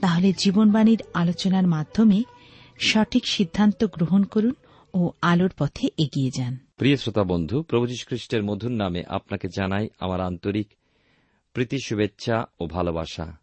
[0.00, 2.22] তাহলে জীবনবাণীর আলোচনার মাধ্যমে
[2.78, 4.54] সঠিক সিদ্ধান্ত গ্রহণ করুন
[4.94, 10.20] ও আলোর পথে এগিয়ে যান। প্রিয় শ্রোতা বন্ধু, প্রভু খ্রিস্টের মধুর নামে আপনাকে জানাই আমার
[10.20, 10.68] আন্তরিক
[11.52, 13.36] প্রীতি, শুভেচ্ছা ও ভালোবাসা।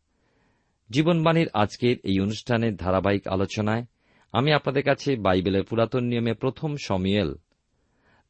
[0.90, 3.86] জীবনবাণীর আজকের এই অনুষ্ঠানের ধারাবাহিক আলোচনায়
[4.32, 7.36] আমি আপনাদের কাছে বাইবেলের পুরাতন নিয়মে প্রথম সমিয়েল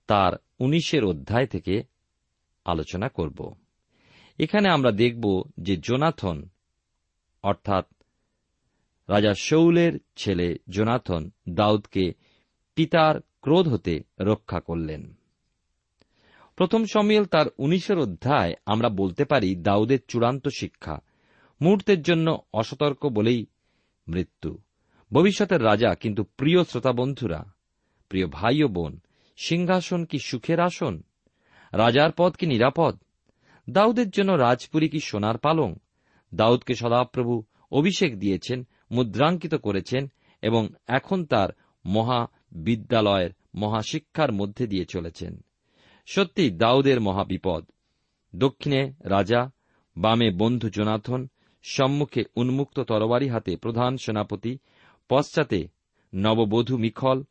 [0.07, 1.83] তার উনিশের অধ্যায় থেকে
[2.65, 3.53] আলোচনা করব।
[4.39, 6.49] এখানে আমরা দেখব যে জোনাথন,
[7.43, 7.85] অর্থাৎ
[9.09, 12.13] রাজা শৌলের ছেলে জোনাথন দাউদকে
[12.75, 15.13] পিতার ক্রোধ হতে রক্ষা করলেন।
[16.55, 20.99] প্রথম সমিয়েল তার উনিশের অধ্যায় আমরা বলতে পারি দাউদের চূড়ান্ত শিক্ষা।
[21.61, 23.45] মুহূর্তের জন্য অসতর্ক বলেই
[24.07, 24.57] মৃত্যু।
[25.11, 27.53] ভবিষ্যতের রাজা কিন্তু প্রিয় শ্রোতা বন্ধুরা
[28.09, 28.99] প্রিয় ভাই ও বোন,
[29.37, 31.03] সিংহাসন কি সুখের আসন?
[31.73, 32.99] রাজার পদ কি নিরাপদ?
[33.69, 35.75] দাউদের জন্য রাজপুরী কি সোনার পালং?
[36.35, 41.49] দাউদকে সদাপ্রভু অভিষেক দিয়েছেন মুদ্রাঙ্কিত করেছেন এবং এখন তার
[41.85, 45.41] মহাবিদ্যালয়ের মহাশিক্ষার মধ্যে দিয়ে চলেছেন।
[46.05, 47.65] সত্যি দাউদের মহাবিপদ।
[48.35, 49.51] দক্ষিণে রাজা,
[49.97, 51.27] বামে বন্ধু জোনাথন,
[51.63, 54.57] সম্মুখে উন্মুক্ত তরবারি হাতে প্রধান সেনাপতি,
[55.09, 55.67] পশ্চাতে
[56.15, 57.23] নববধূ মিখল,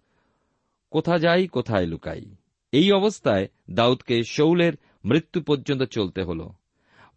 [0.90, 2.34] কোথা যাই, কোথায় লুকাই।
[2.72, 4.72] এই অবস্থায় দাউদকে শৌলের
[5.04, 6.48] মৃত্যু পর্যন্ত চলতে হল।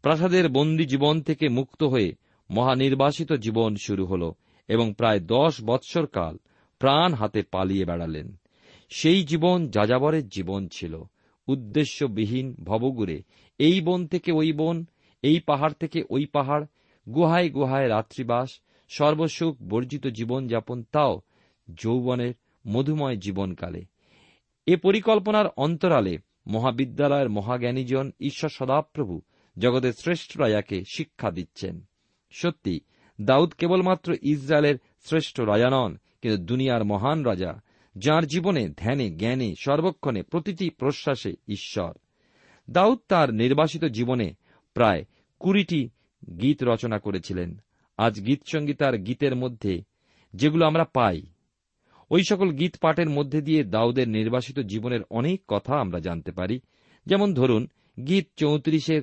[0.02, 2.14] প্রাসাদের বন্দী জীবন থেকে মুক্ত হয়ে
[2.50, 4.32] মহানির্বাসিত জীবন শুরু হল
[4.68, 6.38] এবং প্রায় দশ বৎসর কাল
[6.80, 8.36] প্রাণ হাতে পালিয়ে বেড়ালেন।
[8.90, 11.04] সেই জীবন যাযাবরের জীবন ছিল।
[11.48, 13.24] উদ্দেশ্যবিহীন ভবগুরে
[13.60, 14.86] এই বন থেকে ওই বন,
[15.22, 16.66] এই পাহাড় থেকে ওই পাহাড়,
[17.14, 21.22] গুহায় গুহায় রাত্রিবাস, সর্বসুখ বর্জিত জীবনযাপন, তাও
[21.74, 22.34] যৌবনের
[22.68, 23.86] মধুময় জীবনকালে।
[24.66, 26.18] এ পরিকল্পনার অন্তরালে
[26.48, 29.22] মহাবিদ্যালয়ের মহাজ্ঞানীজন ঈশ্বর সদাপ্রভু
[29.60, 31.86] জগতের শ্রেষ্ঠ রাজাকে শিক্ষা দিচ্ছেন।
[32.36, 32.80] সত্যি,
[33.22, 34.76] দাউদ কেবলমাত্র ইসরায়েলের
[35.06, 37.62] শ্রেষ্ঠ রাজা নন, কিন্তু দুনিয়ার মহান রাজা,
[37.96, 41.94] যার জীবনে ধ্যানে, জ্ঞানে, সর্বক্ষণে প্রতিটি প্রশ্বাসে ঈশ্বর।
[42.70, 44.34] দাউদ তার নির্বাসিত জীবনে
[44.74, 45.04] প্রায়
[45.40, 45.90] কুড়িটি
[46.42, 47.58] গীত রচনা করেছিলেন।
[47.98, 49.84] আজ গীতসঙ্গীতার গীতের মধ্যে
[50.34, 51.22] যেগুলো আমরা পাই,
[52.12, 56.60] ওই সকল গীত পাঠের মধ্যে দিয়ে দাউদের নির্বাসিত জীবনের অনেক কথা আমরা জানতে পারি।
[57.06, 57.68] যেমন ধরুন,
[58.08, 59.02] গীত চৌত্রিশের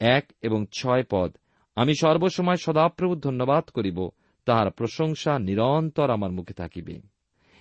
[0.00, 1.36] এক এবং ছয় পদ
[1.80, 3.98] আমি সর্বসময় সদাপ্রভু ধন্যবাদ করিব,
[4.46, 6.94] তাহার প্রশংসা নিরন্তর আমার মুখে থাকিবে।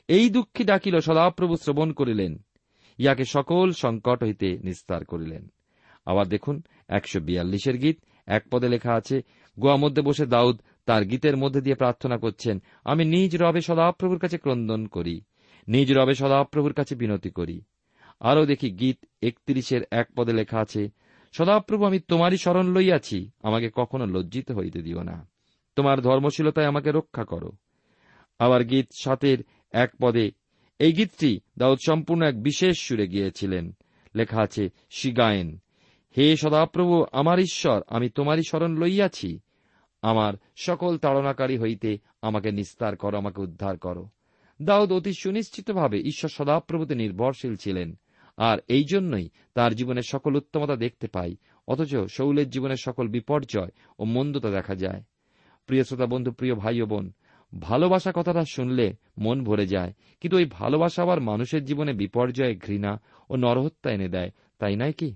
[0.07, 2.33] এই দুঃখী ডাকিল সদাপ্রভু শ্রবণ করিলেন,
[2.99, 5.51] ইয়াকে সকল সংকট হইতে নিস্তার করিলেন।
[6.05, 9.21] আবার দেখুন, একশো বিয়াল্লিশের গীত, এক পদে লেখা আছে,
[9.59, 14.37] গোয়া মধ্যে বসে দাউদ তার গীতের মধ্যে দিয়ে প্রার্থনা করছেন, আমি নিজ রবে সদাপ্রভুর কাছে
[14.37, 15.21] ক্রন্দন করি,
[15.67, 17.61] নিজ রবে সদাপ্রভুর কাছে বিনতি করি।
[18.19, 20.89] আরও দেখি গীত একত্রিশের এক পদে লেখা আছে
[21.31, 25.27] সদাপ্রভু, আমি তোমারই স্মরণ লইয়াছি। আমাকে কখনো লজ্জিত হইতে দিও না।
[25.75, 27.51] তোমার ধর্মশীলতায় আমাকে রক্ষা করো।
[28.39, 29.37] আবার গীত সাতের
[29.71, 30.31] এক পদে,
[30.79, 33.75] এই গীতটি দাউদ সম্পূর্ণ এক বিশেষ সুরে গিয়েছিলেন।
[34.15, 35.59] লেখা আছে শিগায়েন,
[36.17, 39.39] হে সদাপ্রভু, আমার ঈশ্বর, আমি তোমারই স্মরণ লইয়াছি।
[40.01, 44.09] আমার সকল তাড়নাকারী হইতে আমাকে নিস্তার করো, আমাকে উদ্ধার করো।
[44.61, 47.97] দাউদ অতি সুনিশ্চিতভাবে ঈশ্বর সদাপ্রভুতে নির্ভরশীল ছিলেন।
[48.37, 51.35] আর এই জন্যই তার জীবনের সকল উত্তমতা দেখতে পাই,
[51.67, 55.03] অথচ শৌলের জীবনের সকল বিপর্যয় ও মন্দতা দেখা যায়।
[55.67, 57.11] প্রিয় শ্রোতা বন্ধু, প্রিয় ভাই ও বোন,
[57.59, 62.99] ভালোবাসা কথাটা শুনলে মন ভরে যায়, কিন্তু ওই ভালোবাসা আবার মানুষের জীবনে বিপর্যয় ঘৃণা
[63.29, 65.15] ও নরহত্যা এনে দেয়, তাই নয় কি?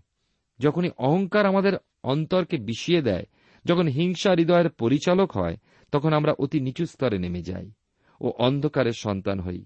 [0.60, 1.74] যখনই অহংকার আমাদের
[2.04, 3.26] অন্তরকে বিষিয়ে দেয়,
[3.66, 5.56] যখন হিংসা হৃদয়ের পরিচালক হয়,
[5.92, 7.72] তখন আমরা অতি নিচু স্তরে নেমে যাই
[8.22, 9.66] ও অন্ধকারের সন্তান হই।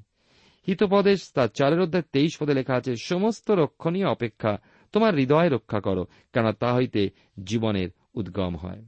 [0.67, 4.57] হিতপদেশ, তার চারের অধ্যায় তেইশ পদে লেখা আছে, সমস্ত রক্ষণীয় অপেক্ষা
[4.91, 6.03] তোমার হৃদয় রক্ষা করো
[6.33, 7.09] কেন তা হইতে
[7.43, 8.85] জীবনের উদ্গম হয়।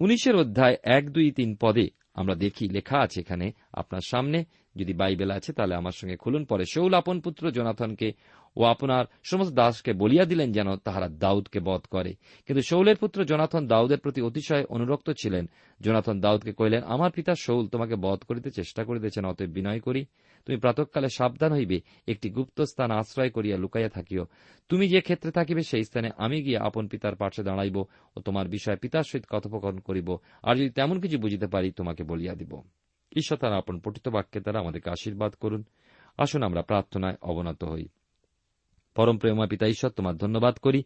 [0.00, 4.44] উনিশের অধ্যায় এক, দুই, তিন পদে আমরা দেখি, লেখা আছে এখানে, আপনার সামনে,
[4.76, 8.12] যদি বাইবেল আছে, তাহলে আমার সঙ্গে খুলুন। পরে শৌল আপন পুত্র জোনাথনকে
[8.56, 12.14] ও আপনার সমস্ত দাসকে বলিয়া দিলেন যেন তাহারা দাউদকে বধ করে।
[12.46, 15.50] কিন্তু শৌলের পুত্র জোনাথন দাউদের প্রতি অতিশয় অনুরক্ত ছিলেন।
[15.80, 20.06] জোনাথন দাউদকে কহিলেন, আমার পিতা শৌল তোমাকে বধ করিতে চেষ্টা করিতেছেন, অতএব বিনয় করি।
[20.48, 24.26] তুমি প্রাতকালে সাবধান হইবে, একটি গুপ্ত স্থান আশ্রয় করিয়া লুকাইয়া থাকিও।
[24.68, 27.76] তুমি যে ক্ষেত্রে থাকিবে সেই স্থানে আমি গিয়ে আপন পিতার পার্শ্বে দাঁড়াইব
[28.16, 32.34] ও তোমার বিষয়ে পিতার সহিত কথোপকথন করিব, আর যদি তেমন কিছু বুঝিতে পারি, তোমাকে বলিয়া
[32.34, 32.62] দিব।
[33.16, 35.64] ঈশ্বর তারা আপন পঠিত বাক্যে তারা আমাদেরকে আশীর্বাদ করুন।
[36.18, 37.88] আসুন আমরা প্রার্থনায় অবনত হই।
[38.94, 40.82] পরম প্রেমা পিতা ঈশ্বর, তোমার ধন্যবাদ করি।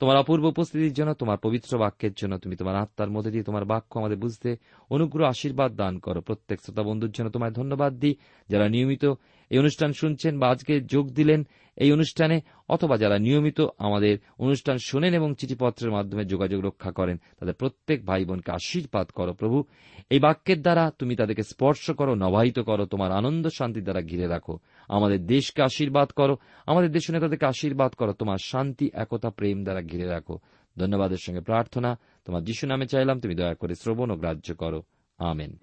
[0.00, 3.98] তোমার অপূর্ব উপস্থিতির জন্য, তোমার পবিত্র বাক্যের জন্য, তুমি তোমার আত্মার মধ্যে দিয়ে তোমার বাক্য
[3.98, 4.56] আমাদের বুঝতে,
[4.90, 8.16] অনুগ্রহ, আশীর্বাদ দান করো। প্রত্যেক শ্রোতা বন্ধুর জন্য তোমায় ধন্যবাদ দিই,
[8.48, 9.04] যারা নিয়মিত
[9.50, 11.46] এই অনুষ্ঠান শুনছেন বা আজকে যোগ দিলেন
[11.76, 17.54] এই অনুষ্ঠানে, অথবা যারা নিয়মিত আমাদের অনুষ্ঠান শোনেন এবং চিঠিপত্রের মাধ্যমে যোগাযোগ রক্ষা করেন, তাদের
[17.54, 19.64] প্রত্যেক ভাই বোনকে আশীর্বাদ করো প্রভু।
[20.10, 24.58] এই বাক্যের দ্বারা তুমি তাদেরকে স্পর্শ করো, নবাহিত করো, তোমার আনন্দ শান্তি দ্বারা ঘিরে রাখো।
[24.88, 30.06] আমাদের দেশকে আশীর্বাদ করো, আমাদের দেশ নেতাদেরকে আশীর্বাদ করো, তোমার শান্তি, একতা, প্রেম দ্বারা ঘিরে
[30.06, 30.38] রাখো।
[30.78, 34.82] ধন্যবাদের সঙ্গে প্রার্থনা, তোমার যিশু নামে চাইলাম, তুমি দয়া করে শ্রবণ ও গ্রাহ্য করো।
[35.18, 35.56] আমেন।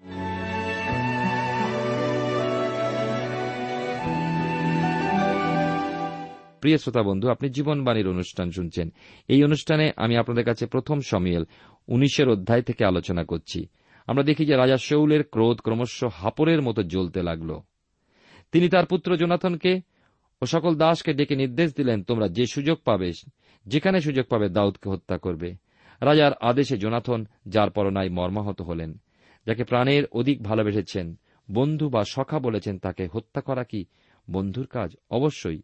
[6.64, 8.92] প্রিয় শ্রোতা বন্ধু, আপনি জীবনবাণীর অনুষ্ঠান শুনছেন।
[9.28, 11.44] এই অনুষ্ঠানে আমি আপনাদের কাছে প্রথম সমিয়েল
[11.88, 13.66] উনিশের অধ্যায় থেকে আলোচনা করছি।
[14.06, 17.58] আমরা দেখি যে রাজা শৌলের ক্রোধ ক্রমশ হাপরের মতো জ্বলতে লাগল।
[18.52, 19.80] তিনি তার পুত্র জোনাথনকে
[20.42, 23.12] ও সকল দাসকে ডেকে নির্দেশ দিলেন, তোমরা যে সুযোগ পাবে,
[23.66, 25.54] যেখানে সুযোগ পাবে, দাউদকে হত্যা করবে।
[26.00, 28.98] রাজার আদেশে জোনাথন যার পরনায় মর্মাহত হলেন,
[29.46, 31.18] যাকে প্রাণের অধিক ভালোবেসেছেন।
[31.50, 33.84] বন্ধু বা সখা বলেছেন তাকে, হত্যা করা কি
[34.30, 34.96] বন্ধুর কাজ?
[35.10, 35.62] অবশ্যই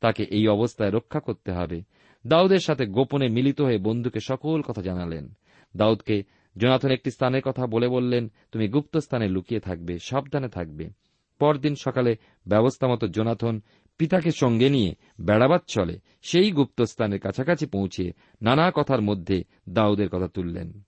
[0.00, 1.82] তাকে এই অবস্থায় রক্ষা করতে হবে।
[2.26, 5.34] দাউদের সাথে গোপনে মিলিত হয়ে বন্ধুকে সকল কথা জানালেন।
[5.76, 6.22] দাউদকে
[6.56, 10.90] জোনাথন একটি স্থানের কথা বলে বললেন, তুমি গুপ্ত স্থানে লুকিয়ে থাকবে, সাবধানে থাকবে।
[11.38, 12.16] পরদিন সকালে
[12.46, 13.60] ব্যবস্থা মতো জোনাথন
[13.98, 18.12] পিতাকে সঙ্গে নিয়ে বেড়াবার চলে, সেই গুপ্ত স্থানের কাছাকাছি পৌঁছে
[18.42, 20.82] নানা কথার মধ্যে দাউদের কথা তুললেন।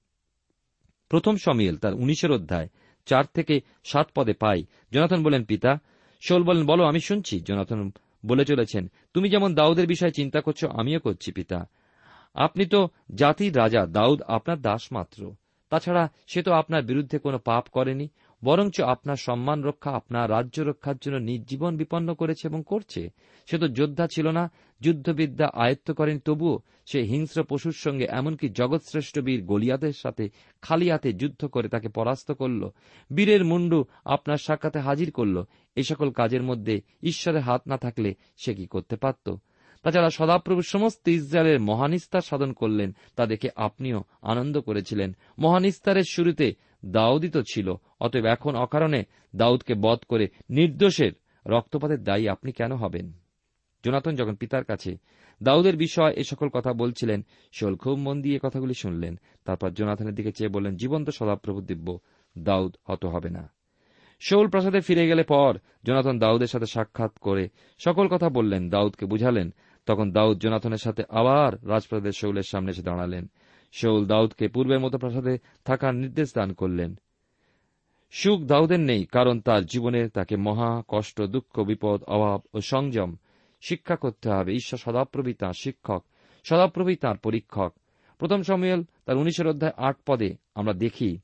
[1.09, 2.69] প্রথম সমিয়েল তার উনিশের অধ্যায়
[3.07, 5.79] চার থেকে সাত পদে পাই। জোনাথন বলেন পিতা,
[6.21, 7.93] শোল বলেন, বলো, আমি শুনছি। জোনাথন
[8.27, 11.69] বলে চলেছেন, তুমি যেমন দাউদের বিষয়ে চিন্তা করছ, আমিও করছি, পিতা।
[12.35, 15.35] আপনি তো জাতির রাজা, দাউদ আপনার দাস মাত্র।
[15.71, 18.09] তাছাড়া সে তো আপনার বিরুদ্ধে কোনো পাপ করেনি।
[18.45, 23.09] বরঞ্চ আপনার সম্মান রক্ষা, আপনার রাজ্য রক্ষার জন্য নিজ জীবন বিপন্ন করেছে এবং করছে।
[23.47, 24.51] সে তো যোদ্ধা ছিল না,
[24.81, 30.29] যুদ্ধবিদ্যা আয়ত্ত করেন, তবুও সে হিংস্র পশুর সঙ্গে এমনকি জগৎশ্রেষ্ঠ বীর গলিয়াদের সাথে
[30.63, 32.69] খালি হাতে যুদ্ধ করে তাকে পরাস্ত করল।
[33.13, 35.45] বীরের মুন্ডু আপনার সাক্ষাতে হাজির করল।
[35.77, 39.35] এ সকল কাজের মধ্যে ঈশ্বরের হাত না থাকলে সে কি করতে পারত?
[39.83, 46.55] তাছাড়া সদাপ্রভু সমস্ত ইসরায়েলের মহানিস্তার সাধন করলেন, তা দেখে আপনিও আনন্দ করেছিলেন। মহানিস্তারের শুরুতে
[46.87, 49.05] দাউদিত ছিল, অতএব এখন অকারণে
[49.37, 51.13] দাউদকে বধ করে নির্দোষের
[51.47, 53.13] রক্তপাতের দায়ী আপনি কেন হবেন?
[53.85, 54.97] জোনাতন যখন পিতার কাছে
[55.43, 60.33] দাউদের বিষয় এ সকল কথা বলছিলেন শোল খুব মন দিয়ে কথাগুলি শুনলেন। তারপর জোনাথনের দিকে
[60.33, 61.99] চেয়ে বললেন, জীবন্ত সদাপ্রভু দিব্য,
[62.39, 63.53] দাউদ হত হবে না।
[64.21, 67.49] শৌল প্রাসাদে ফিরে গেলে পর জোনাথন দাউদের সাথে সাক্ষাৎ করে
[67.79, 69.55] সকল কথা বললেন, দাউদকে বুঝালেন।
[69.87, 73.31] তখন দাউদ জোনাথনের সাথে আবার রাজপ্রাসাদের শৌলের সামনে এসে দাঁড়ালেন।
[73.73, 76.95] শৌল দাউদকে পূর্বের মতো প্রাসাদে থাকার নির্দেশ দান করলেন।
[78.11, 83.17] সুখ দাউদের নেই, কারণ তার জীবনে তাকে মহা কষ্ট, দুঃখ, বিপদ, অভাব ও সংযম
[83.61, 86.05] শিক্ষা করতে হবে। ঈশ্বর সদাপ্রভী তাঁর শিক্ষক
[86.45, 87.75] সদাপ্রভী তাঁর পরীক্ষক।
[88.19, 91.19] প্রথম সময়েল তার উনিশের অধ্যায় আট পদে আমরা দেখি,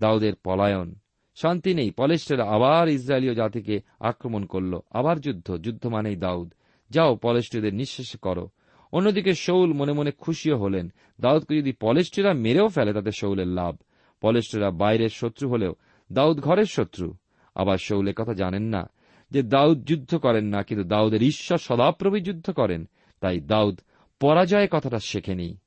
[0.00, 0.94] দাউদের পলায়ন।
[1.36, 6.52] শান্তি নেই, পলেস্টেরা আবার ইসরায়েলীয় জাতিকে আক্রমণ করল। আবার যুদ্ধ যুদ্ধ মানেই দাউদ।
[6.90, 8.48] যাও পলেস্টীয়দের নিঃশেষ করো।
[8.92, 13.76] অন্যদিকে শৌল মনে মনে খুশিও হলেন। দাউদকে যদি পলেস্টীরা মেরেও ফেলে, তাতে শৌলের লাভ।
[14.20, 15.74] পলেস্টীরা বাইরের শত্রু হলেও
[16.12, 17.14] দাউদ ঘরের শত্রু।
[17.54, 18.90] আবার শৌলের কথা জানেন না
[19.30, 22.88] যে দাউদ যুদ্ধ করেন না, কিন্তু দাউদের ঈশ্বর সদাপ্রভী যুদ্ধ করেন।
[23.20, 23.80] তাই দাউদ
[24.20, 25.58] পরাজয় কথাটা শেখেনি।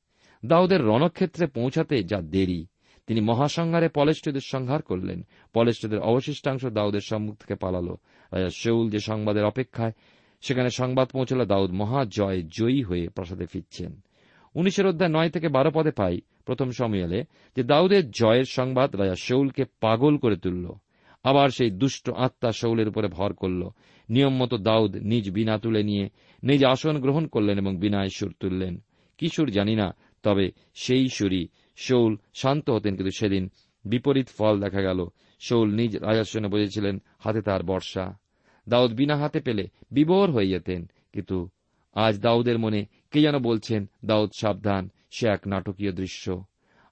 [0.44, 2.66] দাউদের রণক্ষেত্রে পৌঁছাতে যা দেরি।
[3.06, 7.96] তিনি মহাসংহারে পলেষ্টদের সংহার করলেন। পলেষ্টদের অবশিষ্টাংশ দাউদের সম্মুখ থেকে পালালো।
[8.32, 9.92] রাজা শৌল যে সংবাদের অপেক্ষায়
[10.42, 14.00] সেখানে সংবাদ পৌঁছল দাউদ মহাজয় জয়ী হয়ে প্রাসাদে ফিরছেন।
[14.54, 17.24] উনিশের অধ্যায় নয় থেকে বারো পদে পাই প্রথম সময়ালে
[17.56, 20.72] যে দাউদের জয়ের সংবাদ রাজা শৌলকে পাগল করে তুলল।
[21.24, 23.68] আবার সেই দুষ্ট আত্মা শৌলের উপরে ভর করল।
[24.08, 26.08] নিয়ম মতো দাউদ নিজ বিনা তুলে নিয়ে
[26.42, 28.84] নিজ আসন গ্রহণ করলেন এবং বিনায় সুর তুললেন।
[29.18, 33.50] কি সুর জানি না, তবে সেই সুরই শৌল শান্ত হতেন, কিন্তু সেদিন
[33.84, 35.06] বিপরীত ফল দেখা গেল।
[35.40, 38.21] শৌল নিজ রাজাসনে বসেছিলেন, হাতে তার বর্ষা।
[38.68, 41.48] দাউদ বিনা হাতে পেলে বিবর হয়ে যেতেন। কিন্তু
[41.94, 46.44] আজ দাউদের মনে কে যেন বলছেন, দাউদ সাবধান, সে এক নাটকীয় দৃশ্য।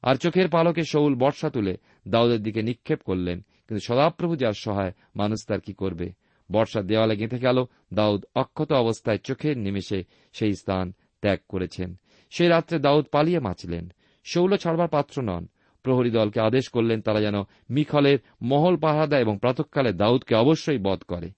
[0.02, 1.76] আর চোখের পালকে শৌল বর্ষা তুলে
[2.08, 6.12] দাউদের দিকে নিক্ষেপ করলেন। কিন্তু সদাপ্রভু যার সহায়, মানুষ তার কি করবে?
[6.52, 11.94] বর্ষা দেওয়ালে গেঁথে গেল দাউদ অক্ষত অবস্থায় চোখের নিমেষে সেই স্থান ত্যাগ করেছেন।
[12.30, 13.92] সেই রাত্রে দাউদ পালিয়ে বাঁচলেন
[14.24, 15.48] শৌল ছাড়বার পাত্র নন।
[15.82, 17.34] প্রহরী দলকে আদেশ করলেন তারা যেন
[17.70, 21.30] মিখলের মহল পাহারা দেয় এবং প্রাতকালে দাউদকে অবশ্যই বধ করে।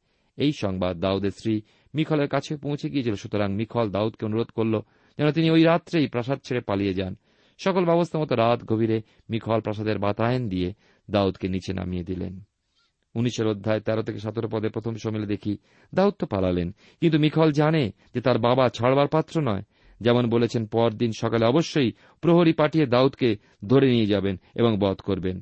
[0.43, 1.55] এই সংবাদ দাউদের স্ত্রী
[1.95, 4.75] মিখলের কাছে পৌঁছে গিয়েছিল। সুতরাং মিখল দাউদকে অনুরোধ করল
[5.19, 7.15] যেন তিনি ওই রাত্রেই প্রাসাদ ছেড়ে পালিয়ে যান।
[7.59, 8.99] সকল ব্যবস্থা মতো রাত গভীরে
[9.31, 10.69] মিখল প্রাসাদের বাতায়ন দিয়ে
[11.11, 12.35] দাউদকে নিচে নামিয়ে দিলেন।
[13.15, 15.53] উনিশের অধ্যায় তেরো থেকে সতেরো পদে প্রথম সমিলে দেখি
[15.95, 16.69] দাউদ তো পালালেন।
[17.01, 17.85] কিন্তু মিখল জানে
[18.15, 19.63] যে তার বাবা ছাড়বার পাত্র নয়।
[20.01, 25.37] যেমন বলেছেন, পরদিন সকালে অবশ্যই প্রহরী পাঠিয়ে দাউদকে ধরে নিয়ে যাবেন এবং বধ করবেন।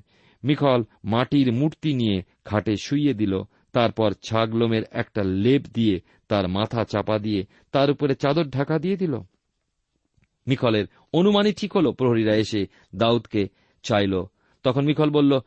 [0.44, 3.34] মিখল মাটির মূর্তি নিয়ে খাটে শুইয়ে দিল
[3.72, 9.18] তারপর ছাগলোমের একটা লেপ দিয়ে তার মাথা চাপা দিয়ে তার উপরে চাদর ঢাকা দিয়ে দিল।
[10.46, 13.48] মিখলের অনুমানই ঠিক হল, প্রহরীরা এসে দাউদকে
[13.82, 14.24] চাইল।
[14.62, 15.40] তখন মিখল বলল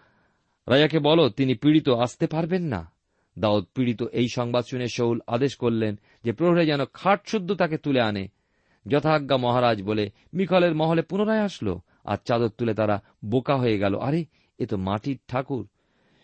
[0.68, 2.92] রাজাকে বলো, তিনি পীড়িত আসতে পারবেন না।
[3.40, 8.02] দাউদ পীড়িত এই সংবাদ শুনে শৌল আদেশ করলেন যে প্রহরী যেন খাট শুদ্ধ তাকে তুলে
[8.02, 8.28] আনে।
[8.88, 14.26] যথাজ্ঞা মহারাজ বলে মিখলের মহলে পুনরায় আসলো আর চাদর তুলে তারা বোকা হয়ে গেল। আরে,
[14.58, 15.68] এ তো মাটির ঠাকুর।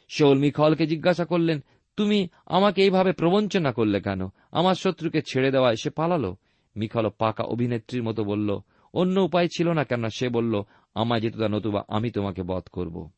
[0.09, 1.63] শৌল মিখলকে জিজ্ঞাসা করলেন
[1.99, 4.21] তুমি আমাকে এইভাবে প্রবঞ্চনা করলে কেন?
[4.51, 6.35] আমার শত্রুকে ছেড়ে দেওয়ায় সে পালালো?
[6.75, 8.59] মিখল পাকা অভিনেত্রীর মতো বলল,
[8.93, 10.63] অন্য উপায় ছিল না কেননা সে বলল,
[10.95, 13.09] আমায় যেত নতুবা আমি তোমাকে বধ করব।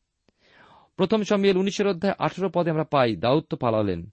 [0.96, 4.10] প্রথম সমিয়েল উনিশের অধ্যায় আঠেরো পদে আমরা পাই, দাউদ তো পালালেন।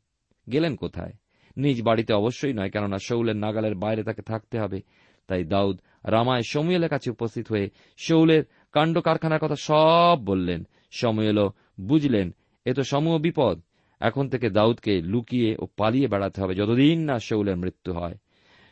[0.52, 1.14] গেলেন কোথায়?
[1.58, 4.82] নিজ বাড়িতে অবশ্যই নয়, কেননা শৌলের নাগালের বাইরে তাকে থাকতে হবে।
[5.28, 12.36] তাই দাউদ, রামায়, সমুয়েলের কাছে উপস্থিত হয়ে শৌলের কাণ্ড কারখানার কথা সব বললেন। সমুয়েলও বুঝলেন,
[12.66, 13.62] এ তো সমূহ বিপদ।
[14.00, 18.18] এখন থেকে দাউদকে লুকিয়ে ও পালিয়ে বেড়াতে হবে যতদিন না শৌলের মৃত্যু হয়।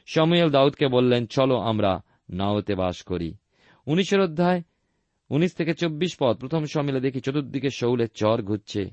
[0.06, 3.34] সমুয়েল দাউদকে বললেন, চলো আমরা নাওতে বাস করি।
[3.86, 4.62] উনিশের অধ্যায়,
[5.30, 8.90] উনিশ থেকে চব্বিশ পদ, প্রথম সমিলে দেখি চতুর্দিকে শৌলের চর ঘুরছে।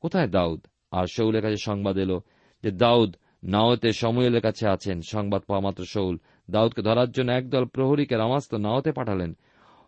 [0.00, 0.66] কোথায় দাউদ?
[0.90, 2.20] আর শৌলের কাছে সংবাদ এলো
[2.62, 6.18] যে দাউদ নাওতে সমুয়েলের কাছে আছেন। সংবাদ পাওয়া মাত্র শৌল
[6.50, 9.36] দাউদকে ধরার জন্য একদল প্রহরীকে রামাস্ত নাওতে পাঠালেন।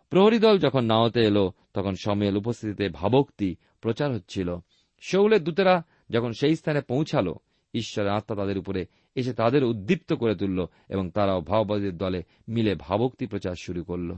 [0.09, 4.55] প্রহরী দল যখন নাওতে এলো, তখন সময়েল উপস্থিতিতে ভাবক্তি প্রচার হচ্ছিল।
[5.01, 7.35] শৌলের দূতেরা যখন সেই স্থানে পৌঁছালো
[7.73, 13.25] ঈশ্বরের আত্মা তাদের উপরে এসে তাদের উদ্দীপ্ত করে তুলল এবং তারাও ভাওবাদীর দলে মিলে ভাবক্তি
[13.25, 14.11] প্রচার শুরু করল।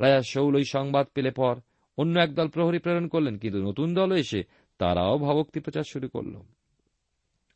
[0.00, 1.60] রাজা শৌল ওই সংবাদ পেলে পর
[1.96, 4.42] অন্য একদল প্রহরী প্রেরণ করলেন, কিন্তু নতুন দল এসে
[4.78, 6.36] তারাও ভাবক্তি প্রচার শুরু করল।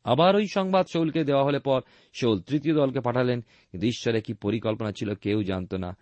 [0.03, 1.81] আবার ওই সংবাদ শৌলকে দেওয়া হলে পর
[2.13, 5.97] শৌল তৃতীয় দলকে পাঠালেন, কিন্তু ঈশ্বরের কি পরিকল্পনা ছিল কেউ জানত না।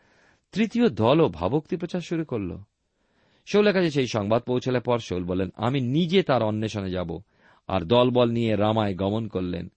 [0.52, 2.58] তৃতীয় দলও ভাবক্তি প্রচার শুরু করল।
[3.52, 7.22] শৌলের কাছে সেই সংবাদ পৌঁছলে পর শৌল বলেন আমি নিজে তার অন্বেষণে যাব।
[7.68, 9.72] আর দলবল নিয়ে রামায় গমন করলেন।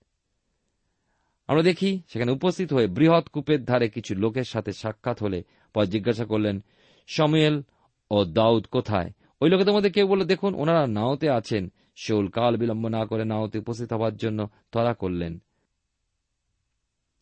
[1.48, 5.42] আমরা দেখি সেখানে উপস্থিত হয়ে বৃহৎ কূপের ধারে কিছু লোকের সাথে সাক্ষাৎ হলে
[5.74, 6.64] পর জিজ্ঞাসা করলেন,
[7.06, 7.62] সময়েল
[8.10, 9.10] ও দাউদ কোথায়?
[9.40, 13.58] ওই লোকেদের মধ্যে কেউ বলে দেখুন, ওনারা নাওতে আছেন। শৌল কাল বিলম্ব না করে নাওতে
[13.58, 15.38] উপস্থিত হওয়ার জন্য তরা করলেন।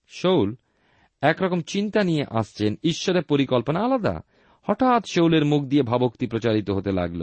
[0.09, 0.55] শৌল
[1.21, 4.21] একরকম চিন্তা নিয়ে আসছেন, ঈশ্বরের পরিকল্পনা আলাদা।
[4.67, 7.23] হঠাৎ শৌলের মুখ দিয়ে ভাবক্তি প্রচারিত হতে লাগল,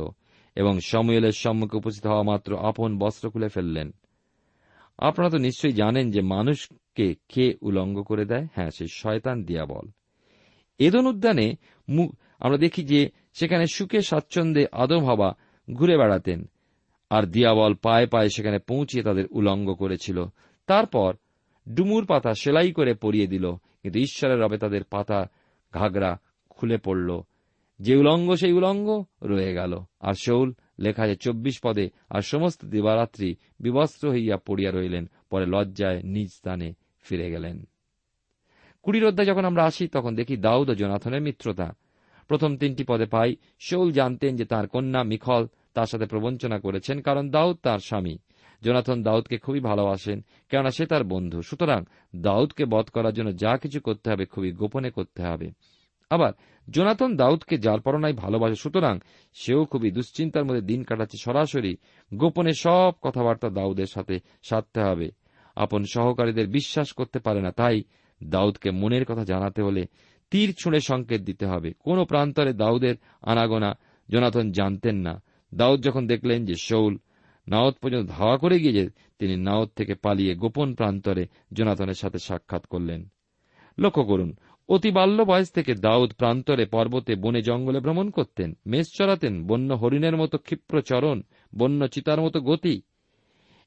[0.58, 3.88] এবং সময়েলের সম্মুখে উপস্থিত হওয়া মাত্র আপন বস্ত্র খুলে ফেললেন।
[5.00, 8.46] আপনারা তো নিশ্চয়ই জানেন যে মানুষকে কে উলঙ্গ করে দেয়?
[8.56, 9.86] হ্যাঁ সে শয়তান দিয়াবল।
[10.80, 11.48] এদন উদ্যানে
[12.40, 13.02] আমরা দেখি যে
[13.34, 15.30] সেখানে সুখে স্বাচ্ছন্দ্যে আদম হওয়া
[15.68, 16.40] ঘুরে বেড়াতেন,
[17.12, 20.18] আর দিয়াবল পায়ে পায়ে সেখানে পৌঁছিয়ে তাদের উলঙ্গ করেছিল।
[20.70, 21.12] তারপর
[21.68, 23.46] ডুমুর পাতা সেলাই করে পরিয়ে দিল,
[23.82, 25.20] কিন্তু ঈশ্বরের রবে তাদের পাতা
[25.74, 26.12] ঘাগরা
[26.60, 27.10] খুলে পড়ল।
[27.80, 33.36] যে উলঙ্গ, সেই উলঙ্গ রয়ে গেল। আর শৌল লেখা যায় চব্বিশ পদে আর সমস্ত দিবারাত্রি
[33.60, 37.58] বিবস্ত্র হইয়া পড়িয়া রইলেন, পরে লজ্জায় নিজ স্থানে ফিরে গেলেন।
[38.84, 41.74] কুড়ির অধ্যায় যখন আমরা আসি, তখন দেখি দাউদ ও জনাথনের মিত্রতা।
[42.28, 47.30] প্রথম তিনটি পদে পাই, শৌল জানতেন যে তার কন্যা মিখল তার সাথে প্রবঞ্চনা করেছেন, কারণ
[47.30, 48.18] দাউদ তার স্বামী।
[48.62, 51.84] জোনাথন দাউদকে খুবই ভালোবাসেন, কেননা সে তার বন্ধু। সুতরাং
[52.16, 55.52] দাউদকে বধ করার জন্য যা কিছু করতে হবে, খুবই গোপনে করতে হবে।
[56.10, 56.34] আবার
[56.70, 59.00] জোনাথন দাউদকে যার পরনাই ভালোবাসে, সুতরাং
[59.34, 61.78] সেও খুবই দুশ্চিন্তার মধ্যে দিন কাটাচ্ছে সরাসরি।
[62.14, 65.12] গোপনে সব কথাবার্তা দাউদের সাথে সারতে হবে।
[65.56, 67.84] আপন সহকারীদের বিশ্বাস করতে পারে না, তাই
[68.24, 69.86] দাউদকে মনের কথা জানাতে হলে
[70.32, 73.78] তীর ছুঁড়ে সংকেত দিতে হবে। কোন প্রান্তরে দাউদের আনাগোনা
[74.10, 75.22] জোনাথন জানতেন না।
[75.56, 76.98] দাউদ যখন দেখলেন যে শৌল
[77.48, 78.90] নাওত পর্যন্ত ধাওয়া করে গিয়ে
[79.20, 83.10] তিনি নাওত থেকে পালিয়ে গোপন প্রান্তরে জোনাথনের সাথে সাক্ষাৎ করলেন।
[83.78, 84.36] লক্ষ্য করুন
[84.70, 90.18] অতি বাল্য বয়স থেকে দাউদ প্রান্তরে পর্বতে বনে জঙ্গলে ভ্রমণ করতেন, মেষ চড়াতেন, বন্য হরিণের
[90.18, 91.22] মতো ক্ষিপ্র চরণ,
[91.56, 92.82] বন্য চিতার মতো গতি।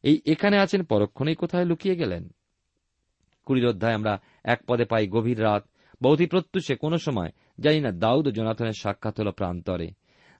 [0.03, 2.29] এই এখানে আছেন পরক্ষণেই কোথায় লুকিয়ে গেলেন?
[3.45, 5.65] কুড়ির অধ্যায় আমরা এক পদে পাই গভীর রাত।
[6.03, 7.31] বৌধি প্রত্যুষে কোন সময়
[7.61, 9.91] জানি না দাউদ ও জোনাথনের সাক্ষাৎ হল প্রান্তরে।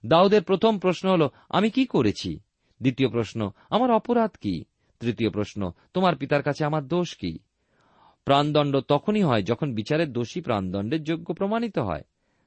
[0.07, 2.41] দাউদের প্রথম প্রশ্ন হল, আমি কি করেছি?
[2.81, 4.65] দ্বিতীয় প্রশ্ন, আমার অপরাধ কি?
[5.01, 7.39] তৃতীয় প্রশ্ন, তোমার পিতার কাছে আমার দোষ কি?
[8.25, 12.03] প্রাণদণ্ড তখনই হয় যখন বিচারের দোষী প্রাণদণ্ডের যোগ্য প্রমাণিত হয়।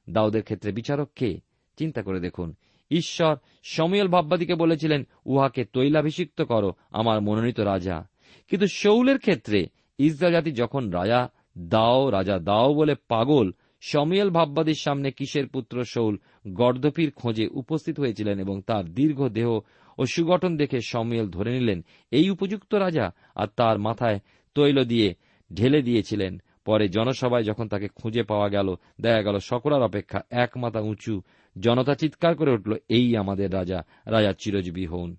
[0.09, 1.39] দাউদের ক্ষেত্রে বিচারক কে?
[1.77, 2.53] চিন্তা করে দেখুন।
[2.91, 8.07] ঈশ্বর সমীয়ল ভাববাদীকে বলেছিলেন, উহাকে তৈলাভিষিক্ত করো, আমার মনোনীত রাজা।
[8.47, 9.67] কিন্তু শৌলের ক্ষেত্রে
[9.97, 13.51] ইসরা জাতি যখন রাজা দাও রাজা দাও বলে পাগল,
[13.81, 16.17] সমীয়ল ভাববাদীর সামনে কিসের পুত্র শৌল?
[16.47, 19.59] গর্দপির খোঁজে উপস্থিত হয়েছিলেন এবং তার দীর্ঘ দেহ
[19.97, 23.11] ও সুগঠন দেখে সমীয়ল ধরে নিলেন, এই উপযুক্ত রাজা?
[23.35, 24.19] আর তার মাথায়
[24.55, 25.15] তৈল দিয়ে
[25.55, 30.79] ঢেলে দিয়েছিলেন। পরে জনসভায় যখন তাকে খুঁজে পাওয়া গেল, দেখা গেল সকলার অপেক্ষা এক মাথা
[30.79, 31.21] উঁচু।
[31.61, 35.15] জনতা চিৎকার করে উঠল, এই আমাদের রাজা রাজা চিরজীবী হন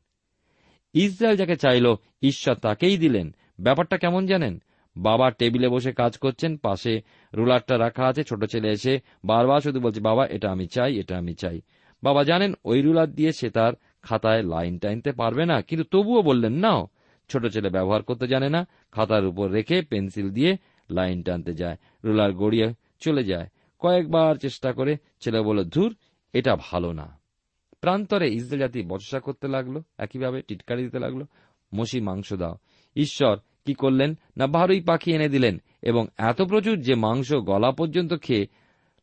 [0.95, 4.63] ইসরায়েল যাকে চাইল, ঈশ্বর তাকেই দিলেন। ব্যাপারটা কেমন জানেন?
[4.97, 7.03] বাবা টেবিলে বসে কাজ করছেন, পাশে
[7.35, 11.35] রুলারটা রাখা আছে, ছোট ছেলে এসে বারবার শুধু বলছে, বাবা, এটা আমি চাই, এটা আমি
[11.35, 11.61] চাই।
[12.03, 16.53] বাবা জানেন, ওই রুলার দিয়ে সে তার খাতায় লাইন টাইনতে পারবে না, কিন্তু তবুও বললেন,
[16.53, 16.89] নাও।
[17.29, 20.57] ছোট ছেলে ব্যবহার করতে জানে না, খাতার উপর রেখে পেন্সিল দিয়ে
[20.91, 23.47] লাইন টানতে যায়, রুলার গড়িয়ে চলে যায়।
[23.79, 25.97] কয়েকবার চেষ্টা করে ছেলে বলল, ধুর,
[26.33, 27.19] এটা ভালো না।
[27.81, 31.25] প্রান্তরে ইসরায়েল জাতি বচসা করতে লাগল, একইভাবে টিটকারি দিতে লাগল।
[31.75, 32.57] মসি, মাংস দাও।
[32.97, 34.15] ঈশ্বর, কি করলেন?
[34.37, 35.63] না বারোই পাখি এনে দিলেন?
[35.83, 38.47] এবং এত প্রচুর যে মাংস গলা পর্যন্ত খেয়ে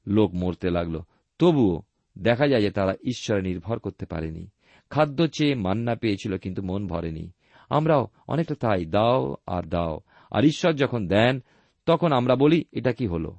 [0.08, 1.00] লোক মরতে লাগল।
[1.40, 1.82] তবুও
[2.18, 4.48] দেখা যায় যে তারা ঈশ্বরে নির্ভর করতে পারেনি।
[4.90, 7.32] খাদ্য চেয়ে মান্না পেয়েছিল, কিন্তু মন ভরেনি।
[7.70, 10.00] আমরাও অনেকটা তাই, দাও আর দাও।
[10.32, 11.44] আর ঈশ্বর যখন দেন,
[11.86, 13.36] তখন আমরা বলি, এটা কি হলো?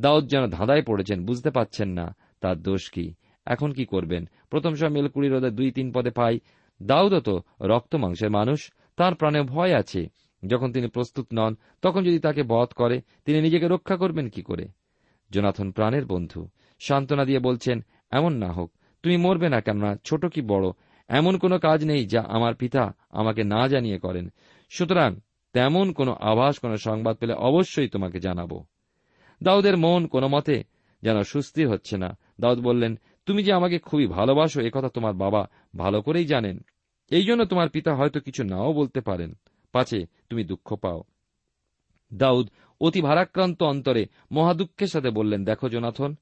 [0.00, 3.14] দাউদ যেন ধাঁধায় পড়েছেন, বুঝতে পাচ্ছেন না, তার দোষ কি?
[3.46, 4.28] এখন কি করবেন?
[4.50, 6.40] প্রথম সামিল কুড়ি রোদে দুই তিন পদে পাই।
[6.82, 10.08] দাউদও তো রক্ত মাংসের মানুষ, তার প্রাণে ভয় আছে।
[10.46, 14.68] যখন তিনি প্রস্তুত নন, তখন যদি তাকে বধ করে, তিনি নিজেকে রক্ষা করবেন কি করে?
[15.30, 20.42] জোনাথন প্রাণের বন্ধু, সান্ত্বনা দিয়ে বলছেন, এমন না হোক, তুমি মরবে না কেননা ছোট কি
[20.42, 20.70] বড়
[21.12, 24.32] এমন কোনো কাজ নেই যা আমার পিতা আমাকে না জানিয়ে করেন।
[24.70, 25.16] সুতরাং
[25.52, 28.64] তেমন কোনো আভাস, কোনো সংবাদ পেলে অবশ্যই তোমাকে জানাব।
[29.42, 30.64] দাউদের মন কোনো মতে
[31.02, 36.02] যেন সুস্থির হচ্ছে না। দাউদ বললেন, তুমি যে আমাকে খুবই ভালোবাসো কথা তোমার বাবা ভালো
[36.02, 36.64] করেই জানেন।
[37.10, 39.34] এই জন্য তোমার পিতা হয়তো কিছু নাও বলতে পারেন।
[39.72, 41.02] পাছে তুমি দুঃখ পাও।
[42.14, 46.16] দাউদ অতি ভারাক্রান্ত অন্তরে মহাদুঃখের সাথে বললেন, দেখো জোনাথন,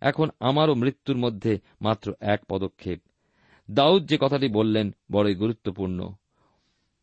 [0.00, 3.00] এখন আমারও মৃত্যুর মধ্যে মাত্র এক পদক্ষেপ।
[3.70, 6.12] দাউদ যে কথাটি বললেন বড়ই গুরুত্বপূর্ণ।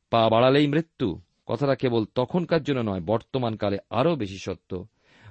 [0.10, 4.86] পা বাড়ালেই মৃত্যু, কথাটা কেবল তখনকার জন্য নয় বর্তমানকালে আরও বেশি সত্য।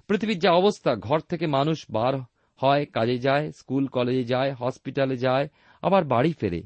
[0.08, 2.14] পৃথিবীর যা অবস্থা, ঘর থেকে মানুষ বার
[2.56, 5.48] হয়, কাজে যায়, স্কুল, কলেজে যায়, হসপিটালে যায়,
[5.82, 6.62] আবার বাড়ি ফেরে।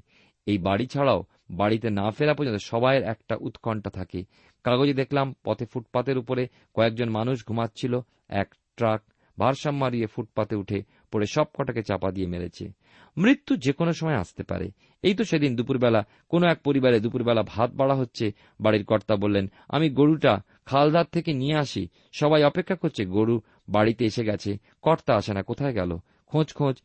[0.47, 4.25] এই বাড়ি ছাড়াও বাড়িতে না ফেরা পর্যন্ত সবাইয়ের একটা উৎকণ্ঠা থাকে।
[4.65, 9.03] কাগজে দেখলাম, পথে ফুটপাতের উপরে কয়েকজন মানুষ ঘুমাচ্ছিল, এক ট্রাক
[9.39, 12.73] ভারসাম্য মারিয়ে ফুটপাতে উঠে পড়ে সব কটাকে চাপা দিয়ে মেরেছে।
[13.19, 14.71] মৃত্যু যে কোনো সময় আসতে পারে।
[15.03, 19.91] এই তো সেদিন দুপুরবেলা কোনো এক পরিবারে দুপুরবেলা ভাত বাড়া হচ্ছে। বাড়ির কর্তা বললেন, আমি
[19.91, 25.43] গরুটা খালদার থেকে নিয়ে আসি। সবাই অপেক্ষা করছে, গরু বাড়িতে এসে গেছে। কর্তা আসে না,
[25.43, 25.99] কোথায় গেল?
[26.27, 26.83] খোঁজ খোঁজ,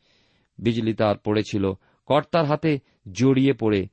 [0.59, 1.71] বিজলি তার পড়েছিল।
[2.05, 2.79] কর্তার হাতে
[3.11, 3.87] জড়িয়ে পড়ে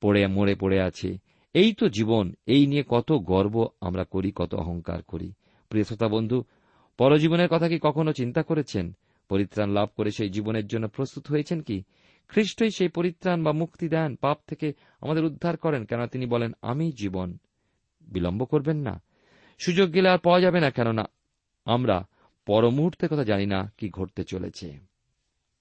[0.00, 1.18] পড়ে, মরে পড়ে আছে।
[1.54, 5.32] এই তো জীবন, এই নিয়ে কত গর্ব আমরা করি, কত অহংকার করি।
[5.68, 6.44] প্রিয় শ্রোতা বন্ধু,
[6.98, 8.96] পরজীবনের কথা কি কখনো চিন্তা করেছেন?
[9.30, 11.78] পরিত্রাণ লাভ করে সেই জীবনের জন্য প্রস্তুত হয়েছেন কি?
[12.30, 14.68] খ্রিস্টই সেই পরিত্রাণ বা মুক্তি দেন, পাপ থেকে
[15.00, 17.28] আমাদের উদ্ধার করেন কেন তিনি বলেন, আমি জীবন।
[18.08, 18.94] বিলম্ব করবেন না।
[19.60, 21.04] সুযোগ গেলে আর পাওয়া যাবে না, কেননা
[21.66, 21.96] আমরা
[22.46, 24.68] পর মুহূর্তের কথা জানি না কি ঘটতে চলেছে।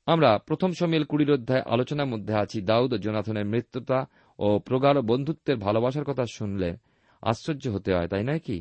[0.08, 4.00] আমরা প্রথম সমিল কুড়ির অধ্যায় আলোচনার মধ্যে আছি। দাউদ ও জোনাথনের মৃত্যুতা
[4.40, 6.70] ও প্রগাঢ় বন্ধুত্বের ভালোবাসার কথা শুনলে
[7.22, 8.58] আশ্চর্য হতে হয়, তাই নয় কি?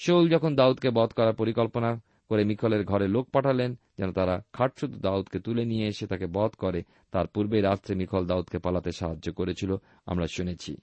[0.00, 1.90] শৌল যখন দাউদকে বধ করার পরিকল্পনা
[2.28, 6.82] করে মিকলের ঘরে লোক পাঠালেন, যেন তারা খাটশুদ্ধ দাউদকে তুলে নিয়ে এসে তাকে বধ করে।
[7.12, 10.76] তার পূর্বে রাত্রে মিখল দাউদকে পালাতে সাহায্য করেছিল, আমরা শুনেছি।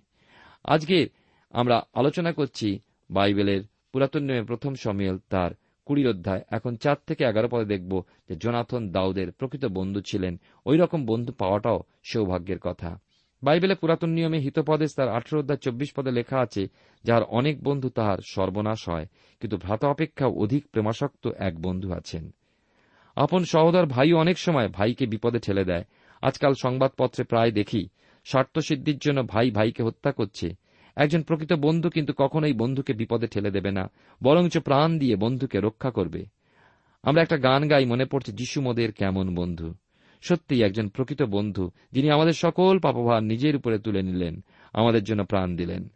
[0.64, 1.10] আজকে
[1.52, 2.80] আমরা আলোচনা করছি
[3.10, 5.52] বাইবেলের পুরাতন নিয়মে প্রথম সমিয়েল, তার
[5.86, 10.78] কুড়ির অধ্যায়। এখন চার থেকে এগারো পদে দেখব যে জোনাথন দাউদের প্রকৃত বন্ধু ছিলেন। ওই
[10.78, 13.00] রকম বন্ধু পাওয়াটাও সৌভাগ্যের কথা।
[13.46, 16.64] বাইবেলে পুরাতন নিয়মে হিতপদে তার আঠেরো অধ্যায় চব্বিশ পদে লেখা আছে,
[17.04, 19.06] যার অনেক বন্ধু তাহার সর্বনাশ হয়,
[19.42, 22.24] কিন্তু ভ্রাতা অপেক্ষা অধিক প্রেমাসক্ত এক বন্ধু আছেন।
[23.16, 25.84] আপন সহোদর ভাই অনেক সময় ভাইকে বিপদে ঠেলে দেয়।
[26.22, 27.82] আজকাল সংবাদপত্রে প্রায় দেখি,
[28.26, 30.48] স্বার্থসিদ্ধির জন্য ভাই ভাইকে হত্যা করছে।
[30.96, 33.84] একজন প্রকৃত বন্ধু কিন্তু কখনোই বন্ধুকে বিপদে ঠেলে দেবে না,
[34.24, 36.22] বরঞ্চ প্রাণ দিয়ে বন্ধুকে রক্ষা করবে।
[37.04, 39.74] আমরা একটা গান গাই, মনে পড়ছে, যিশু মোদের কেমন বন্ধু।
[40.22, 45.56] সত্যিই একজন প্রকৃত বন্ধু, যিনি আমাদের সকল পাপভার নিজের উপরে তুলে নিলেন, আমাদের জন্য প্রাণ
[45.56, 45.92] দিলেন।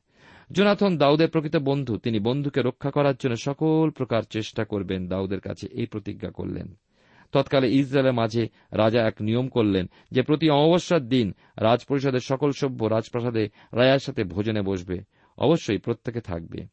[0.52, 5.68] জোনাথন দাউদের প্রকৃত বন্ধু, তিনি বন্ধুকে রক্ষা করার জন্য সকল প্রকার চেষ্টা করবেন, দাউদের কাছে
[5.72, 6.78] এই প্রতিজ্ঞা করলেন।
[7.32, 13.50] তৎকালে ইসরায়েলের মাঝে রাজা এক নিয়ম করলেন যে প্রতি অমাবস্যার দিন রাজপরিষদের সকল সভ্য রাজপ্রাসাদে
[13.74, 15.02] রায়ার সাথে ভোজনে বসবে,
[15.38, 16.66] অবশ্যই প্রত্যেকে থাকবে।